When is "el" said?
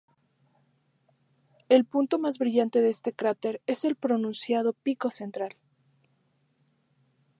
1.69-1.85, 3.85-3.95